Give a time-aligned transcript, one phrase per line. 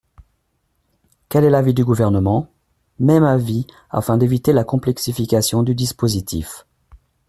[1.29, 2.49] Quel est l’avis du Gouvernement?
[2.97, 6.65] Même avis, afin d’éviter la complexification du dispositif.